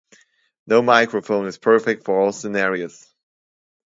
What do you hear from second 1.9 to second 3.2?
for all scenarios.